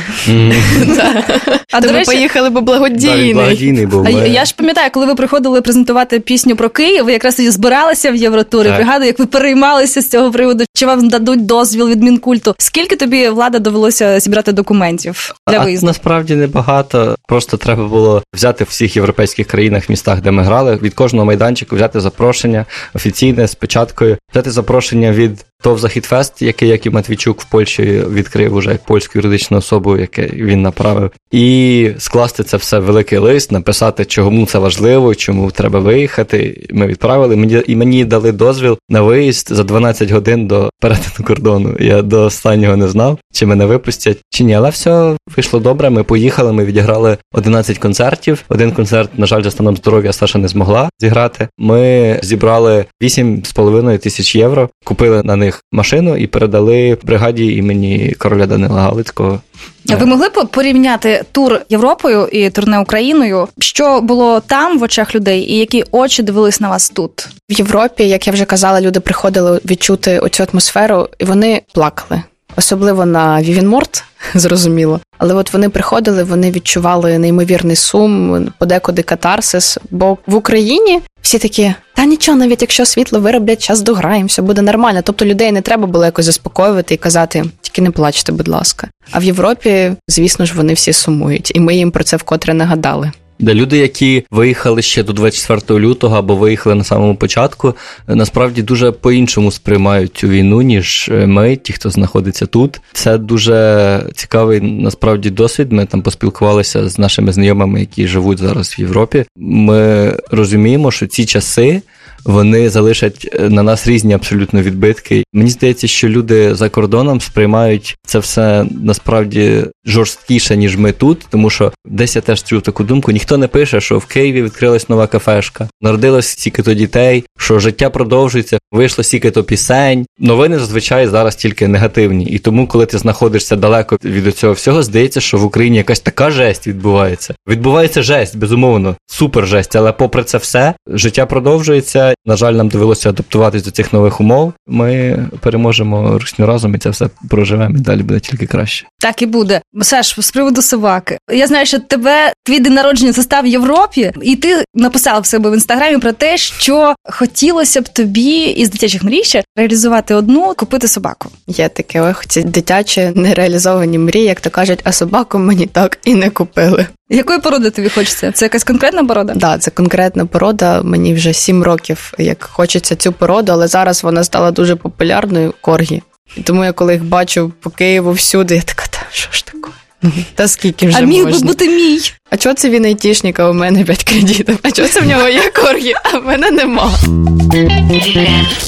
А 1.71 1.81
до 1.81 1.87
ми 1.87 1.93
речі- 1.93 2.05
поїхали, 2.05 2.49
бо 2.49 2.61
благодійний. 2.61 3.33
Ми- 3.33 4.29
я 4.29 4.45
ж 4.45 4.53
пам'ятаю, 4.57 4.89
коли 4.93 5.05
ви 5.05 5.15
приходили 5.15 5.61
презентувати 5.61 6.19
пісню 6.19 6.55
про 6.55 6.69
Київ, 6.69 7.05
ви 7.05 7.11
якраз 7.11 7.35
тоді 7.35 7.49
збиралися 7.49 8.11
в 8.11 8.15
Євротур. 8.15 8.65
І 8.65 8.69
Пригадую, 8.69 9.07
як 9.07 9.19
ви 9.19 9.25
переймалися 9.25 10.01
з 10.01 10.09
цього 10.09 10.31
приводу, 10.31 10.65
чи 10.75 10.85
вам 10.85 11.09
дадуть 11.09 11.45
дозвіл 11.45 11.89
від 11.89 12.03
Мінкульту. 12.03 12.55
Скільки 12.57 12.95
тобі 12.95 13.29
влада 13.29 13.59
довелося 13.59 14.19
зібрати 14.19 14.51
документів 14.51 15.35
для 15.51 15.59
виїзду? 15.59 15.87
насправді 15.87 16.35
небагато. 16.35 17.15
Просто 17.27 17.57
треба 17.57 17.87
було 17.87 18.23
взяти 18.33 18.63
в 18.63 18.67
всіх 18.69 18.95
європейських 18.95 19.47
країнах, 19.47 19.89
містах, 19.89 20.21
де 20.21 20.31
ми 20.31 20.43
грали, 20.43 20.79
від 20.83 20.93
кожного 20.93 21.25
майданчику 21.25 21.75
взяти 21.75 21.99
запрошення 21.99 22.65
офіційне 22.95 23.47
з 23.47 23.55
печаткою, 23.55 24.17
взяти 24.33 24.51
запрошення 24.51 25.11
від 25.11 25.45
ТОВ 25.61 25.79
Західфест, 25.79 26.41
який 26.41 26.69
як 26.69 26.85
і 26.85 26.89
Матвійчук 26.89 27.41
в 27.41 27.45
Польщі 27.45 28.03
відкрив 28.11 28.55
уже 28.55 28.71
як 28.71 28.83
польську 28.83 29.11
юридичну 29.15 29.57
особу, 29.57 29.97
яке 29.97 30.29
він 30.33 30.61
направив, 30.61 31.11
і 31.31 31.89
скласти 31.97 32.43
це 32.43 32.57
все 32.57 32.79
в 32.79 32.83
великий 32.83 33.17
лист, 33.17 33.51
написати, 33.51 34.05
чому 34.05 34.45
це 34.45 34.59
важливо, 34.59 35.15
чому 35.15 35.51
треба 35.51 35.79
виїхати. 35.79 36.67
Ми 36.71 36.87
відправили 36.87 37.35
мені 37.35 37.63
і 37.67 37.75
мені 37.75 38.05
дали 38.05 38.31
дозвіл 38.31 38.77
на 38.89 39.01
виїзд 39.01 39.47
за 39.51 39.63
12 39.63 40.11
годин 40.11 40.47
до 40.47 40.69
перетину 40.79 41.27
кордону. 41.27 41.75
Я 41.79 42.01
до 42.01 42.23
останнього 42.23 42.77
не 42.77 42.87
знав, 42.87 43.17
чи 43.33 43.45
мене 43.45 43.65
випустять, 43.65 44.17
чи 44.29 44.43
ні. 44.43 44.53
Але 44.53 44.69
все 44.69 45.17
вийшло 45.35 45.59
добре. 45.59 45.89
Ми 45.89 46.03
поїхали. 46.03 46.53
Ми 46.53 46.65
відіграли 46.65 47.17
11 47.33 47.77
концертів. 47.77 48.43
Один 48.49 48.71
концерт, 48.71 49.19
на 49.19 49.25
жаль, 49.25 49.43
за 49.43 49.51
станом 49.51 49.77
здоров'я 49.77 50.13
Саша 50.13 50.39
не 50.39 50.47
змогла 50.47 50.89
зіграти. 50.99 51.47
Ми 51.57 52.19
зібрали 52.23 52.85
8,5 53.01 53.97
тисяч 53.97 54.35
євро, 54.35 54.69
купили 54.85 55.23
на 55.23 55.35
них 55.35 55.48
машину 55.71 56.17
і 56.17 56.27
передали 56.27 56.97
бригаді 57.03 57.55
імені 57.55 58.15
короля 58.17 58.45
Данила 58.45 58.81
Галицького. 58.81 59.41
А 59.89 59.95
Ви 59.95 60.05
могли 60.05 60.29
б 60.29 60.47
порівняти 60.51 61.23
тур 61.31 61.61
Європою 61.69 62.27
і 62.31 62.49
турне 62.49 62.79
Україною? 62.79 63.47
Що 63.59 64.01
було 64.01 64.39
там 64.39 64.79
в 64.79 64.83
очах 64.83 65.15
людей, 65.15 65.41
і 65.41 65.57
які 65.57 65.83
очі 65.91 66.23
дивились 66.23 66.59
на 66.61 66.69
вас 66.69 66.89
тут? 66.89 67.27
В 67.49 67.53
Європі, 67.53 68.03
як 68.07 68.27
я 68.27 68.33
вже 68.33 68.45
казала, 68.45 68.81
люди 68.81 68.99
приходили 68.99 69.59
відчути 69.65 70.19
оцю 70.19 70.45
атмосферу, 70.51 71.07
і 71.19 71.25
вони 71.25 71.61
плакали. 71.73 72.21
особливо 72.55 73.05
на 73.05 73.41
Вівінморт, 73.41 74.03
зрозуміло. 74.33 74.99
Але 75.17 75.33
от 75.33 75.53
вони 75.53 75.69
приходили, 75.69 76.23
вони 76.23 76.51
відчували 76.51 77.17
неймовірний 77.17 77.75
сум, 77.75 78.47
подекуди 78.57 79.01
катарсис. 79.01 79.77
Бо 79.91 80.17
в 80.27 80.35
Україні 80.35 80.99
всі 81.21 81.39
такі, 81.39 81.73
та 81.99 82.05
нічого, 82.05 82.37
навіть 82.37 82.61
якщо 82.61 82.85
світло 82.85 83.19
вироблять, 83.19 83.61
час 83.61 83.81
дограємося, 83.81 84.41
буде 84.41 84.61
нормально. 84.61 85.01
Тобто 85.03 85.25
людей 85.25 85.51
не 85.51 85.61
треба 85.61 85.87
було 85.87 86.05
якось 86.05 86.25
заспокоювати 86.25 86.93
і 86.93 86.97
казати, 86.97 87.45
тільки 87.61 87.81
не 87.81 87.91
плачте, 87.91 88.31
будь 88.31 88.47
ласка. 88.47 88.87
А 89.11 89.19
в 89.19 89.23
Європі, 89.23 89.91
звісно 90.07 90.45
ж, 90.45 90.53
вони 90.55 90.73
всі 90.73 90.93
сумують, 90.93 91.51
і 91.55 91.59
ми 91.59 91.75
їм 91.75 91.91
про 91.91 92.03
це 92.03 92.17
вкотре 92.17 92.53
нагадали. 92.53 93.11
Де 93.39 93.53
люди, 93.53 93.77
які 93.77 94.25
виїхали 94.31 94.81
ще 94.81 95.03
до 95.03 95.13
24 95.13 95.79
лютого 95.79 96.15
або 96.15 96.35
виїхали 96.35 96.75
на 96.75 96.83
самому 96.83 97.15
початку, 97.15 97.73
насправді 98.07 98.61
дуже 98.61 98.91
по-іншому 98.91 99.51
сприймають 99.51 100.17
цю 100.17 100.27
війну, 100.27 100.61
ніж 100.61 101.11
ми, 101.25 101.55
ті, 101.55 101.73
хто 101.73 101.89
знаходиться 101.89 102.45
тут. 102.45 102.81
Це 102.93 103.17
дуже 103.17 104.03
цікавий 104.15 104.61
насправді 104.61 105.29
досвід. 105.29 105.71
Ми 105.71 105.85
там 105.85 106.01
поспілкувалися 106.01 106.89
з 106.89 106.99
нашими 106.99 107.31
знайомими, 107.31 107.79
які 107.79 108.07
живуть 108.07 108.37
зараз 108.37 108.75
в 108.77 108.79
Європі. 108.79 109.25
Ми 109.35 110.13
розуміємо, 110.31 110.91
що 110.91 111.07
ці 111.07 111.25
часи 111.25 111.81
вони 112.25 112.69
залишать 112.69 113.29
е, 113.33 113.49
на 113.49 113.63
нас 113.63 113.87
різні 113.87 114.13
абсолютно 114.13 114.61
відбитки. 114.61 115.23
Мені 115.33 115.49
здається, 115.49 115.87
що 115.87 116.09
люди 116.09 116.55
за 116.55 116.69
кордоном 116.69 117.21
сприймають 117.21 117.97
це 118.05 118.19
все 118.19 118.65
насправді 118.81 119.65
жорсткіше, 119.85 120.57
ніж 120.57 120.77
ми 120.77 120.91
тут, 120.91 121.27
тому 121.29 121.49
що 121.49 121.71
десь 121.85 122.15
я 122.15 122.21
теж 122.21 122.43
чув 122.43 122.61
таку 122.61 122.83
думку: 122.83 123.11
ніхто 123.11 123.37
не 123.37 123.47
пише, 123.47 123.81
що 123.81 123.97
в 123.97 124.05
Києві 124.05 124.41
відкрилась 124.41 124.89
нова 124.89 125.07
кафешка, 125.07 125.69
народилось 125.81 126.27
стільки-то 126.27 126.73
дітей, 126.73 127.23
що 127.37 127.59
життя 127.59 127.89
продовжується, 127.89 128.59
вийшло 128.71 129.03
стільки-то 129.03 129.43
пісень. 129.43 130.05
Новини 130.19 130.59
зазвичай 130.59 131.07
зараз 131.07 131.35
тільки 131.35 131.67
негативні. 131.67 132.25
І 132.25 132.39
тому, 132.39 132.67
коли 132.67 132.85
ти 132.85 132.97
знаходишся 132.97 133.55
далеко 133.55 133.97
від 134.03 134.37
цього 134.37 134.53
всього, 134.53 134.83
здається, 134.83 135.21
що 135.21 135.37
в 135.37 135.43
Україні 135.43 135.77
якась 135.77 135.99
така 135.99 136.31
жесть 136.31 136.67
відбувається. 136.67 137.35
Відбувається 137.47 138.03
жесть, 138.03 138.37
безумовно, 138.37 138.95
супер 139.07 139.47
жесть, 139.47 139.75
але 139.75 139.91
попри 139.91 140.23
це 140.23 140.37
все, 140.37 140.73
життя 140.87 141.25
продовжується. 141.25 142.08
На 142.25 142.35
жаль, 142.35 142.53
нам 142.53 142.69
довелося 142.69 143.09
адаптуватись 143.09 143.63
до 143.63 143.71
цих 143.71 143.93
нових 143.93 144.21
умов. 144.21 144.53
Ми 144.67 145.17
переможемо 145.39 146.19
русню 146.19 146.45
разом 146.45 146.75
і 146.75 146.77
це 146.77 146.89
все 146.89 147.09
проживемо. 147.29 147.75
і 147.75 147.79
Далі 147.79 148.03
буде 148.03 148.19
тільки 148.19 148.47
краще. 148.47 148.85
Так 148.99 149.21
і 149.21 149.25
буде. 149.25 149.61
Саш, 149.81 150.15
з 150.19 150.31
приводу 150.31 150.61
собаки. 150.61 151.17
Я 151.31 151.47
знаю, 151.47 151.65
що 151.65 151.79
тебе 151.79 152.33
твій 152.43 152.59
день 152.59 152.73
народження 152.73 153.11
застав 153.11 153.43
в 153.43 153.47
Європі, 153.47 154.11
і 154.21 154.35
ти 154.35 154.63
написав 154.75 155.21
в 155.21 155.25
себе 155.25 155.49
в 155.49 155.53
інстаграмі 155.53 155.97
про 155.97 156.11
те, 156.11 156.37
що 156.37 156.95
хотілося 157.11 157.81
б 157.81 157.89
тобі 157.89 158.43
із 158.43 158.69
дитячих 158.69 159.03
мрій 159.03 159.23
ще 159.23 159.43
реалізувати 159.57 160.15
одну, 160.15 160.53
купити 160.57 160.87
собаку. 160.87 161.29
Є 161.47 161.69
таке 161.69 162.01
ох, 162.01 162.25
ці 162.25 162.43
дитячі 162.43 163.11
нереалізовані 163.15 163.97
мрії, 163.99 164.25
як 164.25 164.41
то 164.41 164.49
кажуть, 164.49 164.79
а 164.83 164.91
собаку 164.91 165.39
мені 165.39 165.65
так 165.65 165.97
і 166.05 166.15
не 166.15 166.29
купили. 166.29 166.87
Якої 167.09 167.39
породи 167.39 167.69
тобі 167.69 167.89
хочеться? 167.89 168.31
Це 168.31 168.45
якась 168.45 168.63
конкретна 168.63 169.03
порода? 169.03 169.33
Так, 169.33 169.41
да, 169.41 169.57
це 169.57 169.71
конкретна 169.71 170.25
порода. 170.25 170.81
Мені 170.83 171.13
вже 171.13 171.33
сім 171.33 171.63
років, 171.63 172.13
як 172.17 172.43
хочеться 172.43 172.95
цю 172.95 173.11
породу, 173.11 173.51
але 173.51 173.67
зараз 173.67 174.03
вона 174.03 174.23
стала 174.23 174.51
дуже 174.51 174.75
популярною 174.75 175.53
коргі. 175.61 176.01
І 176.37 176.41
тому 176.41 176.65
я 176.65 176.71
коли 176.71 176.93
їх 176.93 177.03
бачу 177.03 177.51
по 177.59 177.69
Києву 177.69 178.11
всюди, 178.11 178.55
я 178.55 178.61
така, 178.61 178.85
та 178.89 178.99
що 179.11 179.31
ж 179.31 179.45
таке? 179.45 179.57
Ну, 180.01 180.11
та 180.35 180.47
скільки 180.47 180.87
вже 180.87 180.97
а 180.97 181.01
міг 181.01 181.25
би 181.25 181.39
бути 181.39 181.69
мій. 181.69 181.99
А 182.29 182.37
чого 182.37 182.55
це 182.55 182.69
він 182.69 182.85
айтішник, 182.85 183.39
а 183.39 183.49
у 183.49 183.53
мене 183.53 183.83
5 183.83 184.03
кредитів? 184.03 184.59
А 184.63 184.71
чого 184.71 184.87
це 184.87 185.01
в 185.01 185.07
нього 185.07 185.27
є 185.27 185.51
коргі, 185.55 185.93
а 186.03 186.17
в 186.17 186.25
мене 186.25 186.51
нема? 186.51 186.91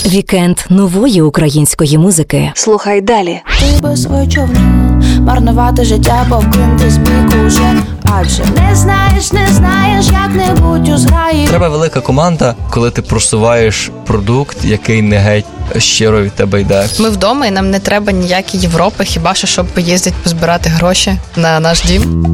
Вікенд 0.05 0.57
нової 0.69 1.21
української 1.21 1.97
музики. 1.97 2.51
Слухай 2.55 3.01
далі. 3.01 3.39
Ти 3.59 3.81
би 3.81 3.97
свою 3.97 4.29
човну, 4.31 4.59
марнувати 5.21 5.85
життя, 5.85 6.25
бо 6.29 6.35
вкинути 6.35 6.89
з 6.89 6.97
біку 6.97 7.45
вже 7.45 7.73
Адже 8.03 8.43
не 8.45 8.75
знаєш, 8.75 9.33
не 9.33 9.47
знаєш, 9.47 10.05
як-небудь 10.05 10.89
у 10.89 10.97
зграї. 10.97 11.47
Треба 11.47 11.69
велика 11.69 12.01
команда, 12.01 12.55
коли 12.69 12.91
ти 12.91 13.01
просуваєш 13.01 13.91
продукт, 14.05 14.65
який 14.65 15.01
не 15.01 15.17
геть 15.17 15.45
щиро 15.77 16.21
від 16.23 16.31
тебе 16.31 16.61
йде. 16.61 16.87
Ми 16.99 17.09
вдома, 17.09 17.45
і 17.45 17.51
нам 17.51 17.71
не 17.71 17.79
треба 17.79 18.11
ніякі 18.11 18.57
Європи, 18.57 19.05
хіба 19.05 19.33
що 19.33 19.47
щоб 19.47 19.65
поїздити 19.67 20.15
позбирати 20.23 20.69
гроші 20.69 21.13
на 21.35 21.59
наш 21.59 21.83
дім. 21.83 22.25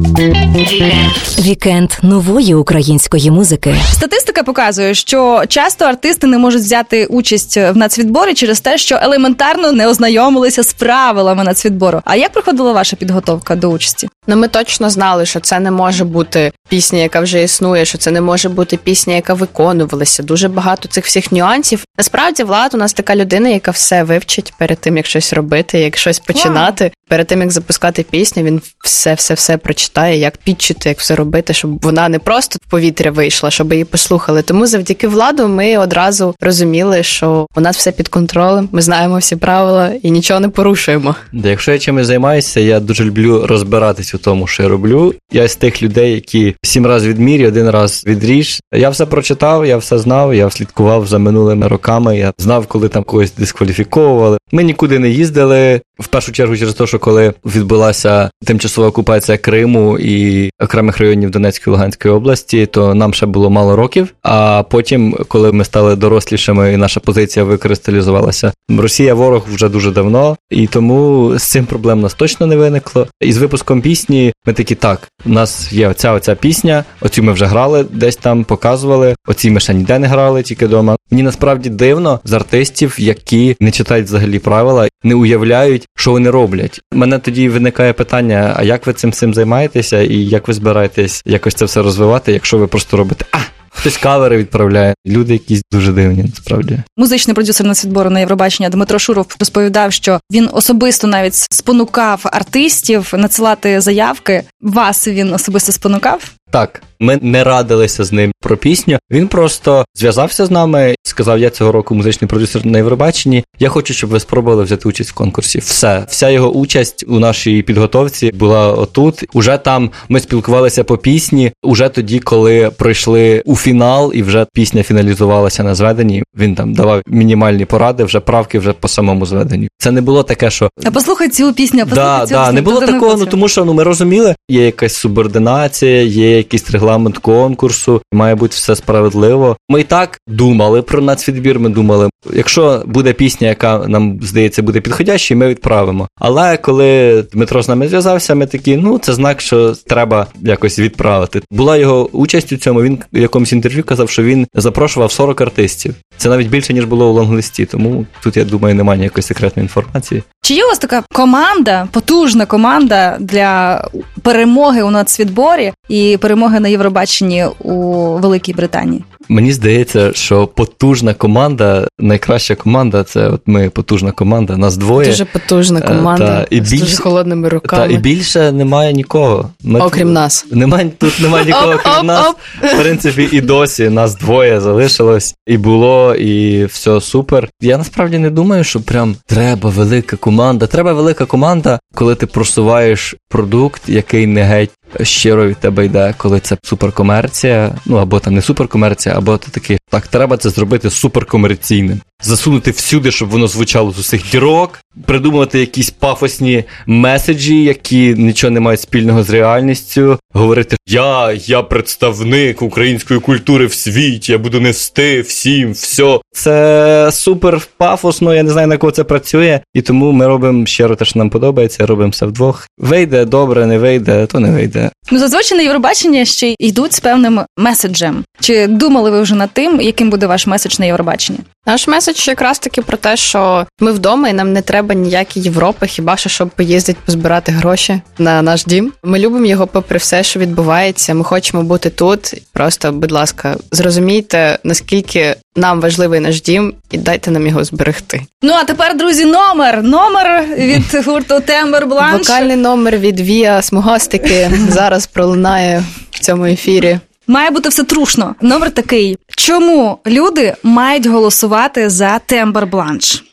Вікенд 1.38 1.90
нової 2.02 2.54
української 2.54 3.30
музики. 3.30 3.74
Статистика 3.92 4.42
показує, 4.42 4.94
що 4.94 5.42
часто 5.48 5.84
артисти 5.84 6.26
не 6.26 6.38
можуть 6.38 6.62
взяти 6.62 7.06
участь 7.06 7.56
в 7.56 7.72
нацвідборі 7.74 8.34
через 8.34 8.60
те, 8.60 8.78
що 8.78 8.98
елементарно 9.02 9.72
не 9.72 9.88
ознайомилися 9.88 10.62
з 10.62 10.72
правилами 10.72 11.44
нацвідбору. 11.44 12.00
А 12.04 12.16
як 12.16 12.32
проходила 12.32 12.72
ваша 12.72 12.96
підготовка 12.96 13.56
до 13.56 13.68
участі? 13.68 14.08
Ну, 14.30 14.36
ми 14.36 14.48
точно 14.48 14.90
знали, 14.90 15.26
що 15.26 15.40
це 15.40 15.60
не 15.60 15.70
може 15.70 16.04
бути 16.04 16.52
пісня, 16.68 16.98
яка 16.98 17.20
вже 17.20 17.42
існує, 17.42 17.84
що 17.84 17.98
це 17.98 18.10
не 18.10 18.20
може 18.20 18.48
бути 18.48 18.76
пісня, 18.76 19.14
яка 19.14 19.34
виконувалася. 19.34 20.22
Дуже 20.22 20.48
багато 20.48 20.88
цих 20.88 21.04
всіх 21.04 21.32
нюансів. 21.32 21.84
Насправді, 21.98 22.42
влад 22.42 22.74
у 22.74 22.76
нас 22.76 22.92
така 22.92 23.16
людина, 23.16 23.48
яка 23.48 23.70
все 23.70 24.02
вивчить 24.02 24.52
перед 24.58 24.78
тим, 24.78 24.96
як 24.96 25.06
щось 25.06 25.32
робити, 25.32 25.78
як 25.78 25.96
щось 25.96 26.18
починати. 26.18 26.84
Wow. 26.84 26.90
Перед 27.08 27.26
тим 27.26 27.40
як 27.40 27.50
запускати 27.50 28.02
пісню, 28.10 28.42
він 28.42 28.60
все, 28.84 29.14
все, 29.14 29.34
все 29.34 29.56
прочитає, 29.56 30.18
як 30.18 30.36
підчити, 30.36 30.88
як 30.88 30.98
все 30.98 31.16
робити, 31.16 31.54
щоб 31.54 31.84
вона 31.84 32.08
не 32.08 32.18
просто 32.18 32.58
в 32.66 32.70
повітря 32.70 33.10
вийшла, 33.10 33.50
щоб 33.50 33.72
її 33.72 33.84
послухали. 33.84 34.42
Тому 34.42 34.66
завдяки 34.66 35.08
владу 35.08 35.48
ми 35.48 35.78
одразу 35.78 36.34
розуміли, 36.40 37.02
що 37.02 37.46
у 37.56 37.60
нас 37.60 37.76
все 37.76 37.92
під 37.92 38.08
контролем. 38.08 38.68
Ми 38.72 38.82
знаємо 38.82 39.18
всі 39.18 39.36
правила 39.36 39.90
і 40.02 40.10
нічого 40.10 40.40
не 40.40 40.48
порушуємо. 40.48 41.14
Да, 41.32 41.48
якщо 41.48 41.72
я 41.72 41.78
чимось 41.78 42.06
займаюся, 42.06 42.60
я 42.60 42.80
дуже 42.80 43.04
люблю 43.04 43.46
розбиратись 43.46 44.14
тому, 44.18 44.46
що 44.46 44.62
я 44.62 44.68
роблю. 44.68 45.14
Я 45.32 45.48
з 45.48 45.56
тих 45.56 45.82
людей, 45.82 46.12
які 46.12 46.54
сім 46.62 46.86
разів 46.86 47.10
відмірі, 47.10 47.46
один 47.46 47.70
раз 47.70 48.04
відріж. 48.06 48.60
Я 48.74 48.90
все 48.90 49.06
прочитав, 49.06 49.66
я 49.66 49.76
все 49.76 49.98
знав, 49.98 50.34
я 50.34 50.50
слідкував 50.50 51.06
за 51.06 51.18
минулими 51.18 51.68
роками. 51.68 52.18
Я 52.18 52.32
знав, 52.38 52.66
коли 52.66 52.88
там 52.88 53.04
когось 53.04 53.32
дискваліфіковували. 53.34 54.38
Ми 54.52 54.62
нікуди 54.62 54.98
не 54.98 55.10
їздили. 55.10 55.80
В 56.00 56.06
першу 56.06 56.32
чергу 56.32 56.56
через 56.56 56.74
те, 56.74 56.86
що 56.86 56.98
коли 56.98 57.32
відбулася 57.44 58.30
тимчасова 58.44 58.88
окупація 58.88 59.38
Криму 59.38 59.98
і 59.98 60.50
окремих 60.60 60.98
районів 60.98 61.30
Донецької 61.30 61.72
і 61.72 61.74
Луганської 61.74 62.14
області, 62.14 62.66
то 62.66 62.94
нам 62.94 63.14
ще 63.14 63.26
було 63.26 63.50
мало 63.50 63.76
років. 63.76 64.14
А 64.22 64.62
потім, 64.62 65.16
коли 65.28 65.52
ми 65.52 65.64
стали 65.64 65.96
дорослішими, 65.96 66.72
і 66.72 66.76
наша 66.76 67.00
позиція 67.00 67.44
викристалізувалася, 67.44 68.52
Росія 68.68 69.14
ворог 69.14 69.46
вже 69.52 69.68
дуже 69.68 69.90
давно, 69.90 70.36
і 70.50 70.66
тому 70.66 71.32
з 71.38 71.42
цим 71.42 71.66
проблем 71.66 72.00
нас 72.00 72.14
точно 72.14 72.46
не 72.46 72.56
виникло. 72.56 73.06
І 73.20 73.32
з 73.32 73.38
випуском 73.38 73.80
пісні 73.80 74.07
ми 74.46 74.52
такі 74.52 74.74
так: 74.74 75.08
у 75.26 75.28
нас 75.28 75.72
є 75.72 75.88
оця 75.88 76.12
оця 76.12 76.34
пісня, 76.34 76.84
оцю 77.00 77.22
ми 77.22 77.32
вже 77.32 77.46
грали, 77.46 77.84
десь 77.90 78.16
там 78.16 78.44
показували. 78.44 79.14
Оці 79.26 79.50
ми 79.50 79.60
ще 79.60 79.74
ніде 79.74 79.98
не 79.98 80.06
грали, 80.06 80.42
тільки 80.42 80.66
вдома. 80.66 80.96
Мені 81.10 81.22
насправді 81.22 81.70
дивно 81.70 82.20
з 82.24 82.32
артистів, 82.32 82.96
які 82.98 83.56
не 83.60 83.70
читають 83.70 84.06
взагалі 84.06 84.38
правила, 84.38 84.88
не 85.04 85.14
уявляють, 85.14 85.88
що 85.96 86.10
вони 86.10 86.30
роблять. 86.30 86.80
Мене 86.92 87.18
тоді 87.18 87.48
виникає 87.48 87.92
питання: 87.92 88.54
а 88.56 88.62
як 88.62 88.86
ви 88.86 88.92
цим 88.92 89.12
цим 89.12 89.34
займаєтеся, 89.34 90.00
і 90.00 90.16
як 90.16 90.48
ви 90.48 90.54
збираєтесь 90.54 91.22
якось 91.26 91.54
це 91.54 91.64
все 91.64 91.82
розвивати, 91.82 92.32
якщо 92.32 92.58
ви 92.58 92.66
просто 92.66 92.96
робите 92.96 93.24
а. 93.32 93.57
Хтось 93.78 93.96
кавери 93.96 94.36
відправляє. 94.36 94.94
Люди 95.06 95.32
якісь 95.32 95.62
дуже 95.72 95.92
дивні, 95.92 96.22
насправді. 96.22 96.78
Музичний 96.96 97.34
продюсер 97.34 97.66
нацвідбору 97.66 98.10
на 98.10 98.20
Євробачення 98.20 98.68
Дмитро 98.68 98.98
Шуров 98.98 99.26
розповідав, 99.40 99.92
що 99.92 100.20
він 100.32 100.48
особисто 100.52 101.06
навіть 101.06 101.34
спонукав 101.34 102.20
артистів 102.24 103.12
надсилати 103.16 103.80
заявки. 103.80 104.42
Вас 104.60 105.08
він 105.08 105.34
особисто 105.34 105.72
спонукав? 105.72 106.30
Так, 106.50 106.82
ми 107.00 107.18
не 107.22 107.44
радилися 107.44 108.04
з 108.04 108.12
ним 108.12 108.32
про 108.40 108.56
пісню. 108.56 108.98
Він 109.10 109.28
просто 109.28 109.84
зв'язався 109.94 110.46
з 110.46 110.50
нами, 110.50 110.94
сказав: 111.18 111.38
Я 111.38 111.50
цього 111.50 111.72
року 111.72 111.94
музичний 111.94 112.28
продюсер 112.28 112.66
на 112.66 112.78
Євробаченні. 112.78 113.44
Я 113.58 113.68
хочу, 113.68 113.94
щоб 113.94 114.10
ви 114.10 114.20
спробували 114.20 114.64
взяти 114.64 114.88
участь 114.88 115.10
в 115.10 115.14
конкурсі. 115.14 115.58
Все, 115.58 116.06
вся 116.08 116.30
його 116.30 116.50
участь 116.50 117.04
у 117.08 117.18
нашій 117.18 117.62
підготовці 117.62 118.30
була 118.30 118.72
отут. 118.72 119.24
Уже 119.32 119.58
там 119.58 119.90
ми 120.08 120.20
спілкувалися 120.20 120.84
по 120.84 120.96
пісні. 120.96 121.52
Уже 121.62 121.88
тоді, 121.88 122.18
коли 122.18 122.70
пройшли 122.70 123.42
у 123.46 123.56
фінал, 123.56 124.12
і 124.14 124.22
вже 124.22 124.46
пісня 124.52 124.82
фіналізувалася 124.82 125.64
на 125.64 125.74
зведенні. 125.74 126.22
Він 126.38 126.54
там 126.54 126.74
давав 126.74 127.02
мінімальні 127.06 127.64
поради, 127.64 128.04
вже 128.04 128.20
правки 128.20 128.58
вже 128.58 128.72
по 128.72 128.88
самому 128.88 129.26
зведенню. 129.26 129.68
Це 129.78 129.90
не 129.90 130.00
було 130.00 130.22
таке, 130.22 130.50
що 130.50 130.70
а 130.84 130.90
послухай 130.90 131.28
цю 131.28 131.52
пісню, 131.52 131.84
послухай 131.84 132.18
да, 132.20 132.26
цю 132.26 132.34
да, 132.34 132.40
пісню. 132.40 132.54
не 132.54 132.62
було 132.62 132.80
такого. 132.80 133.16
Ну 133.16 133.26
тому 133.26 133.48
що 133.48 133.64
ну 133.64 133.74
ми 133.74 133.82
розуміли, 133.82 134.34
є 134.48 134.64
якась 134.64 134.94
субординація, 134.94 136.02
є 136.02 136.36
якийсь 136.36 136.70
регламент 136.70 137.18
конкурсу, 137.18 138.02
має 138.12 138.34
бути 138.34 138.54
все 138.54 138.76
справедливо. 138.76 139.56
Ми 139.68 139.80
і 139.80 139.84
так 139.84 140.20
думали 140.28 140.82
про 140.82 141.00
нацвідбір, 141.08 141.58
ми 141.58 141.68
думали, 141.68 142.10
якщо 142.32 142.82
буде 142.86 143.12
пісня, 143.12 143.48
яка 143.48 143.78
нам 143.88 144.18
здається 144.22 144.62
буде 144.62 144.80
підходящою, 144.80 145.40
ми 145.40 145.48
відправимо. 145.48 146.08
Але 146.20 146.56
коли 146.56 147.22
Дмитро 147.32 147.62
з 147.62 147.68
нами 147.68 147.88
зв'язався, 147.88 148.34
ми 148.34 148.46
такі, 148.46 148.76
ну 148.76 148.98
це 148.98 149.12
знак, 149.12 149.40
що 149.40 149.74
треба 149.86 150.26
якось 150.42 150.78
відправити. 150.78 151.42
Була 151.50 151.76
його 151.76 152.08
участь 152.12 152.52
у 152.52 152.56
цьому. 152.56 152.82
Він 152.82 152.98
в 153.12 153.18
якомусь 153.18 153.52
інтерв'ю 153.52 153.84
казав, 153.84 154.10
що 154.10 154.22
він 154.22 154.46
запрошував 154.54 155.12
40 155.12 155.40
артистів. 155.40 155.94
Це 156.16 156.28
навіть 156.28 156.48
більше 156.48 156.74
ніж 156.74 156.84
було 156.84 157.10
у 157.10 157.12
лонглисті. 157.12 157.66
Тому 157.66 158.06
тут 158.22 158.36
я 158.36 158.44
думаю, 158.44 158.74
немає 158.74 158.98
ніякої 158.98 159.22
секретної 159.22 159.64
інформації. 159.64 160.22
Чи 160.42 160.54
є 160.54 160.64
у 160.64 160.68
вас 160.68 160.78
така 160.78 161.02
команда, 161.12 161.88
потужна 161.92 162.46
команда 162.46 163.16
для 163.20 163.84
перемоги 164.22 164.82
у 164.82 164.90
нацвідборі 164.90 165.72
і 165.88 166.18
перемоги 166.20 166.60
на 166.60 166.68
Євробаченні 166.68 167.46
у 167.58 167.72
Великій 168.18 168.52
Британії? 168.52 169.04
Мені 169.28 169.52
здається, 169.52 170.12
що 170.14 170.46
потужна 170.46 171.14
команда, 171.14 171.88
найкраща 171.98 172.54
команда 172.54 173.04
це 173.04 173.28
от 173.28 173.40
ми 173.46 173.70
потужна 173.70 174.10
команда. 174.12 174.56
Нас 174.56 174.76
двоє. 174.76 175.08
Дуже 175.08 175.24
потужна 175.24 175.80
Е, 175.84 175.88
команда 175.88 176.26
та, 176.26 176.46
і 176.50 176.64
з 176.64 176.70
більш- 176.72 176.80
дуже 176.80 176.96
холодними 176.96 177.48
руками. 177.48 177.86
Та 177.88 177.94
і 177.94 177.98
більше 177.98 178.52
немає 178.52 178.92
нікого. 178.92 179.50
Ми 179.62 179.80
Окрім 179.80 180.12
нас. 180.12 180.46
Немає 180.50 180.90
тут 180.98 181.20
немає 181.20 181.44
нікого, 181.44 181.72
Оп, 181.72 181.80
крім 181.82 181.92
оп, 181.98 182.04
нас. 182.04 182.26
оп. 182.28 182.36
В 182.62 182.80
принципі, 182.82 183.28
і 183.32 183.40
досі 183.40 183.88
нас 183.88 184.16
двоє 184.16 184.60
залишилось, 184.60 185.34
і 185.46 185.56
було, 185.56 186.14
і 186.14 186.64
все 186.64 187.00
супер. 187.00 187.48
Я 187.60 187.78
насправді 187.78 188.18
не 188.18 188.30
думаю, 188.30 188.64
що 188.64 188.80
прям 188.80 189.16
треба 189.26 189.70
велика 189.70 190.16
команда. 190.16 190.66
Треба 190.66 190.92
велика 190.92 191.24
команда, 191.24 191.78
коли 191.94 192.14
ти 192.14 192.26
просуваєш 192.26 193.14
продукт, 193.28 193.82
який 193.88 194.26
не 194.26 194.42
геть 194.42 194.70
щиро 195.02 195.48
від 195.48 195.56
тебе 195.56 195.84
йде, 195.84 196.14
коли 196.16 196.40
це 196.40 196.56
суперкомерція, 196.62 197.74
ну 197.86 197.96
або 197.96 198.20
там 198.20 198.34
не 198.34 198.42
суперкомерція, 198.42 199.18
або 199.18 199.36
ти 199.36 199.50
такий, 199.50 199.78
так, 199.90 200.06
треба 200.06 200.36
це 200.36 200.50
зробити 200.50 200.90
суперкомерційним. 200.90 202.00
Засунути 202.22 202.70
всюди, 202.70 203.10
щоб 203.10 203.28
воно 203.28 203.48
звучало 203.48 203.92
з 203.92 203.98
усіх 203.98 204.30
дірок, 204.30 204.80
придумувати 205.04 205.60
якісь 205.60 205.90
пафосні 205.90 206.64
меседжі, 206.86 207.62
які 207.62 208.14
нічого 208.18 208.50
не 208.50 208.60
мають 208.60 208.80
спільного 208.80 209.22
з 209.22 209.30
реальністю. 209.30 210.18
Говорити, 210.32 210.76
я, 210.88 211.32
я 211.32 211.62
представник 211.62 212.62
української 212.62 213.20
культури 213.20 213.66
в 213.66 213.74
світі, 213.74 214.32
я 214.32 214.38
буду 214.38 214.60
нести 214.60 215.20
всім, 215.20 215.72
все. 215.72 216.18
Це 216.32 217.10
супер 217.12 217.60
пафосно, 217.76 218.34
я 218.34 218.42
не 218.42 218.50
знаю, 218.50 218.66
на 218.68 218.76
кого 218.76 218.90
це 218.90 219.04
працює. 219.04 219.60
І 219.74 219.82
тому 219.82 220.12
ми 220.12 220.26
робимо 220.26 220.66
щиро 220.66 220.96
те, 220.96 221.04
що 221.04 221.18
нам 221.18 221.30
подобається, 221.30 221.86
робимо 221.86 222.10
все 222.10 222.26
вдвох. 222.26 222.66
Вийде 222.78 223.24
добре, 223.24 223.66
не 223.66 223.78
вийде, 223.78 224.26
то 224.26 224.40
не 224.40 224.50
вийде. 224.50 224.90
Ну, 225.10 225.18
зазвичай 225.18 225.58
на 225.58 225.64
Євробачення 225.64 226.24
ще 226.24 226.54
йдуть 226.58 226.92
з 226.92 227.00
певним 227.00 227.40
меседжем. 227.56 228.24
Чи 228.40 228.66
думали 228.66 229.10
ви 229.10 229.22
вже 229.22 229.34
над 229.34 229.50
тим, 229.50 229.80
яким 229.80 230.10
буде 230.10 230.26
ваш 230.26 230.46
меседж 230.46 230.78
на 230.78 230.86
Євробаченні? 230.86 231.38
Наш 231.66 231.88
меседж 231.88 232.07
якраз 232.28 232.58
таки 232.58 232.82
про 232.82 232.96
те, 232.96 233.16
що 233.16 233.66
ми 233.80 233.92
вдома 233.92 234.28
і 234.28 234.32
нам 234.32 234.52
не 234.52 234.62
треба 234.62 234.94
ніякі 234.94 235.40
Європи, 235.40 235.86
хіба 235.86 236.16
що 236.16 236.28
щоб 236.28 236.48
поїздити 236.48 236.98
позбирати 237.04 237.52
гроші 237.52 238.00
на 238.18 238.42
наш 238.42 238.64
дім. 238.64 238.92
Ми 239.04 239.18
любимо 239.18 239.46
його 239.46 239.66
попри 239.66 239.98
все, 239.98 240.22
що 240.22 240.40
відбувається. 240.40 241.14
Ми 241.14 241.24
хочемо 241.24 241.62
бути 241.62 241.90
тут. 241.90 242.34
Просто, 242.52 242.92
будь 242.92 243.12
ласка, 243.12 243.56
зрозумійте, 243.72 244.58
наскільки 244.64 245.36
нам 245.56 245.80
важливий 245.80 246.20
наш 246.20 246.42
дім, 246.42 246.74
і 246.90 246.98
дайте 246.98 247.30
нам 247.30 247.46
його 247.46 247.64
зберегти. 247.64 248.20
Ну 248.42 248.52
а 248.52 248.64
тепер, 248.64 248.96
друзі, 248.96 249.24
номер. 249.24 249.82
Номер 249.82 250.44
від 250.58 251.06
гурту 251.06 251.40
Тембер 251.40 251.86
Бланш. 251.86 252.28
Вокальний 252.28 252.56
номер 252.56 252.98
від 252.98 253.20
Віа 253.20 253.62
Смугастики 253.62 254.50
зараз 254.68 255.06
пролунає 255.06 255.84
в 256.10 256.18
цьому 256.18 256.44
ефірі. 256.44 256.98
Має 257.30 257.50
бути 257.50 257.68
все 257.68 257.84
трушно. 257.84 258.34
Номер 258.40 258.70
такий: 258.70 259.18
чому 259.36 259.98
люди 260.06 260.54
мають 260.62 261.06
голосувати 261.06 261.88
за 261.90 262.18
Тембер 262.18 262.66
Бланш? 262.66 263.24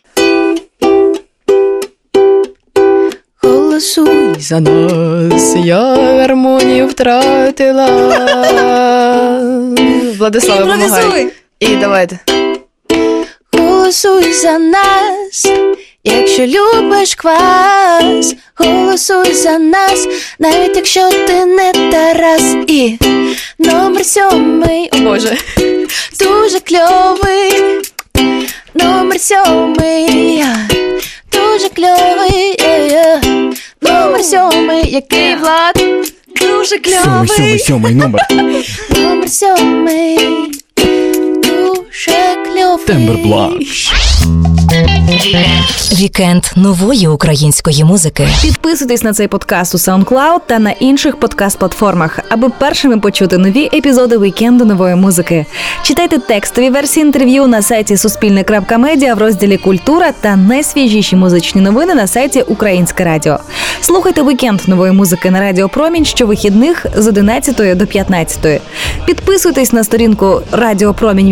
Голосуй 3.41 4.35
за 4.39 4.59
нас, 4.59 5.55
я 5.55 5.95
гармонію 5.95 6.87
втратила. 6.87 7.85
Владислава, 10.17 10.61
помагай. 10.61 11.27
І 11.59 11.67
давайте. 11.67 12.19
Голосуй 13.53 14.33
за 14.33 14.59
нас, 14.59 15.47
якщо 16.05 16.45
любиш 16.45 17.15
квас, 17.15 18.35
голосуй 18.55 19.33
за 19.33 19.57
нас, 19.57 20.07
навіть 20.39 20.75
якщо 20.75 21.09
ти 21.09 21.45
не 21.45 21.71
Тарас. 21.91 22.55
І 22.67 22.97
номер 23.59 24.05
сьомий, 24.05 24.89
О 24.93 24.97
Боже. 24.97 25.37
дуже 26.19 26.59
кльовий, 26.59 27.81
номер 28.73 29.19
сьомий, 29.21 30.43
дуже 31.31 31.69
кльовий, 31.69 32.57
номер 33.81 34.23
сьомий, 34.23 34.91
який 34.91 35.35
влад, 35.35 35.83
дуже 36.41 36.77
кльовий, 36.77 37.59
сьомий 37.59 37.95
номер. 37.95 38.21
номер 38.89 39.29
сьомий, 39.29 40.19
дуже 41.95 42.11
кльовий. 42.45 43.89
Вікенд 45.99 46.43
нової 46.55 47.07
української 47.07 47.83
музики. 47.83 48.27
Підписуйтесь 48.41 49.03
на 49.03 49.13
цей 49.13 49.27
подкаст 49.27 49.75
у 49.75 49.77
SoundCloud 49.77 50.39
та 50.45 50.59
на 50.59 50.71
інших 50.71 51.15
подкаст-платформах, 51.17 52.19
аби 52.29 52.49
першими 52.49 52.99
почути 52.99 53.37
нові 53.37 53.69
епізоди 53.73 54.17
вікенду 54.17 54.65
нової 54.65 54.95
музики. 54.95 55.45
Читайте 55.83 56.19
текстові 56.19 56.69
версії 56.69 57.05
інтерв'ю 57.05 57.47
на 57.47 57.61
сайті 57.61 57.97
Суспільне.Медіа 57.97 59.13
в 59.13 59.17
розділі 59.17 59.57
Культура 59.57 60.11
та 60.21 60.35
найсвіжіші 60.35 61.15
музичні 61.15 61.61
новини 61.61 61.95
на 61.95 62.07
сайті 62.07 62.41
Українське 62.41 63.03
Радіо. 63.03 63.39
Слухайте 63.81 64.23
вікенд 64.23 64.61
нової 64.67 64.91
музики 64.91 65.31
на 65.31 65.39
Радіо 65.39 65.69
Промінь 65.69 66.05
щовихідних 66.05 66.85
з 66.95 67.07
11 67.07 67.77
до 67.77 67.87
15. 67.87 68.61
Підписуйтесь 69.05 69.73
на 69.73 69.83
сторінку 69.83 70.41
Радіо 70.51 70.93
Промінь 70.93 71.29
в 71.29 71.31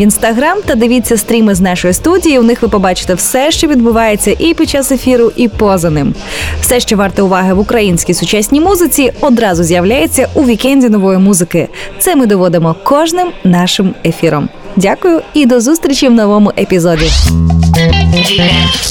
інстаграм 0.53 0.61
та 0.65 0.75
дивіться 0.75 1.17
стріми 1.17 1.55
з 1.55 1.61
нашої 1.61 1.93
студії. 1.93 2.39
У 2.39 2.43
них 2.43 2.61
ви 2.61 2.67
побачите 2.67 3.13
все, 3.13 3.51
що 3.51 3.67
відбувається 3.67 4.35
і 4.39 4.53
під 4.53 4.69
час 4.69 4.91
ефіру, 4.91 5.31
і 5.35 5.47
поза 5.47 5.89
ним. 5.89 6.15
Все, 6.61 6.79
що 6.79 6.97
варте 6.97 7.21
уваги 7.21 7.53
в 7.53 7.59
українській 7.59 8.13
сучасній 8.13 8.61
музиці, 8.61 9.11
одразу 9.21 9.63
з'являється 9.63 10.27
у 10.33 10.45
вікенді 10.45 10.89
нової 10.89 11.17
музики. 11.17 11.67
Це 11.99 12.15
ми 12.15 12.25
доводимо 12.25 12.75
кожним 12.83 13.27
нашим 13.43 13.95
ефіром. 14.05 14.49
Дякую 14.75 15.21
і 15.33 15.45
до 15.45 15.61
зустрічі 15.61 16.07
в 16.07 16.11
новому 16.11 16.51
епізоді. 16.57 17.05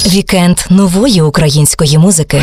Вікенд 0.07 0.59
нової 0.71 1.23
української 1.23 1.99
музики. 1.99 2.43